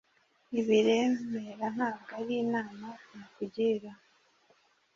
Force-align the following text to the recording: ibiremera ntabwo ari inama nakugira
ibiremera 0.59 1.67
ntabwo 1.75 2.09
ari 2.19 2.33
inama 2.43 2.87
nakugira 3.15 3.91